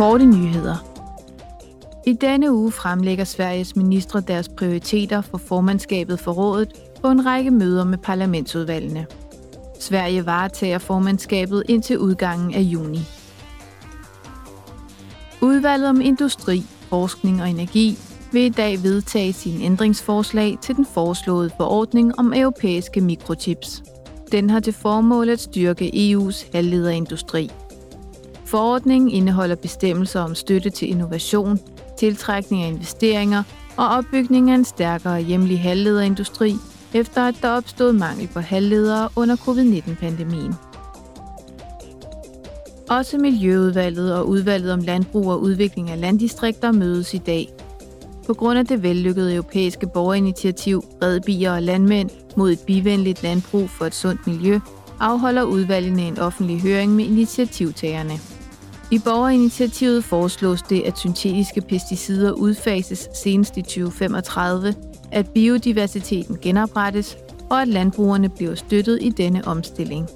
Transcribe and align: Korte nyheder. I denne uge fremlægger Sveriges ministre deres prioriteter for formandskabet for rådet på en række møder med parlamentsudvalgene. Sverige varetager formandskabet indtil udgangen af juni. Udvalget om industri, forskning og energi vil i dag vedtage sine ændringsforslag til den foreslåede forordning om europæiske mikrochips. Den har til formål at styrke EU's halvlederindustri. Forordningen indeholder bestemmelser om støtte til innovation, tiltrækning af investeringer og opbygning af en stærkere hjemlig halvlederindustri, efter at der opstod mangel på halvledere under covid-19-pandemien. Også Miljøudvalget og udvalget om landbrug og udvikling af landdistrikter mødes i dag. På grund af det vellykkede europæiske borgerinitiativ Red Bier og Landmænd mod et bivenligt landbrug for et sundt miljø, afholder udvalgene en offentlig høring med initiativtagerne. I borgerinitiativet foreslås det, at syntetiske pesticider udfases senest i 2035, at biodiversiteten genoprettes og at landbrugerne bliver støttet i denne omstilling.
Korte 0.00 0.26
nyheder. 0.26 0.76
I 2.06 2.12
denne 2.12 2.52
uge 2.52 2.72
fremlægger 2.72 3.24
Sveriges 3.24 3.76
ministre 3.76 4.20
deres 4.20 4.48
prioriteter 4.48 5.20
for 5.20 5.38
formandskabet 5.38 6.20
for 6.20 6.32
rådet 6.32 6.68
på 7.02 7.08
en 7.10 7.26
række 7.26 7.50
møder 7.50 7.84
med 7.84 7.98
parlamentsudvalgene. 7.98 9.06
Sverige 9.80 10.26
varetager 10.26 10.78
formandskabet 10.78 11.62
indtil 11.68 11.98
udgangen 11.98 12.54
af 12.54 12.60
juni. 12.60 13.00
Udvalget 15.42 15.88
om 15.88 16.00
industri, 16.00 16.62
forskning 16.88 17.42
og 17.42 17.50
energi 17.50 17.98
vil 18.32 18.42
i 18.42 18.48
dag 18.48 18.82
vedtage 18.82 19.32
sine 19.32 19.64
ændringsforslag 19.64 20.58
til 20.62 20.76
den 20.76 20.86
foreslåede 20.94 21.50
forordning 21.56 22.18
om 22.18 22.32
europæiske 22.36 23.00
mikrochips. 23.00 23.82
Den 24.32 24.50
har 24.50 24.60
til 24.60 24.72
formål 24.72 25.28
at 25.28 25.40
styrke 25.40 25.90
EU's 25.94 26.46
halvlederindustri. 26.52 27.50
Forordningen 28.50 29.10
indeholder 29.10 29.54
bestemmelser 29.54 30.20
om 30.20 30.34
støtte 30.34 30.70
til 30.70 30.88
innovation, 30.88 31.58
tiltrækning 31.98 32.62
af 32.62 32.68
investeringer 32.68 33.42
og 33.76 33.88
opbygning 33.88 34.50
af 34.50 34.54
en 34.54 34.64
stærkere 34.64 35.20
hjemlig 35.20 35.60
halvlederindustri, 35.60 36.54
efter 36.94 37.28
at 37.28 37.34
der 37.42 37.48
opstod 37.48 37.92
mangel 37.92 38.28
på 38.28 38.40
halvledere 38.40 39.08
under 39.16 39.36
covid-19-pandemien. 39.36 40.54
Også 42.88 43.18
Miljøudvalget 43.18 44.14
og 44.16 44.28
udvalget 44.28 44.72
om 44.72 44.80
landbrug 44.80 45.30
og 45.30 45.42
udvikling 45.42 45.90
af 45.90 46.00
landdistrikter 46.00 46.72
mødes 46.72 47.14
i 47.14 47.18
dag. 47.18 47.48
På 48.26 48.34
grund 48.34 48.58
af 48.58 48.66
det 48.66 48.82
vellykkede 48.82 49.34
europæiske 49.34 49.86
borgerinitiativ 49.86 50.84
Red 51.02 51.20
Bier 51.20 51.52
og 51.52 51.62
Landmænd 51.62 52.10
mod 52.36 52.50
et 52.50 52.60
bivenligt 52.66 53.22
landbrug 53.22 53.70
for 53.70 53.84
et 53.84 53.94
sundt 53.94 54.26
miljø, 54.26 54.60
afholder 55.00 55.42
udvalgene 55.42 56.02
en 56.02 56.18
offentlig 56.18 56.60
høring 56.60 56.92
med 56.92 57.04
initiativtagerne. 57.04 58.39
I 58.92 58.98
borgerinitiativet 58.98 60.04
foreslås 60.04 60.62
det, 60.62 60.82
at 60.82 60.98
syntetiske 60.98 61.60
pesticider 61.60 62.32
udfases 62.32 63.08
senest 63.14 63.56
i 63.56 63.62
2035, 63.62 64.74
at 65.12 65.30
biodiversiteten 65.30 66.38
genoprettes 66.42 67.18
og 67.50 67.62
at 67.62 67.68
landbrugerne 67.68 68.28
bliver 68.28 68.54
støttet 68.54 68.98
i 69.02 69.08
denne 69.10 69.44
omstilling. 69.46 70.08